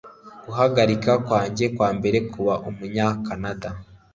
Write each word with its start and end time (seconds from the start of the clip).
Guhagarika 0.45 1.11
kwanjye 1.25 1.65
kwambere 1.75 2.17
kuba 2.31 2.53
Umunyakanada 2.69 3.69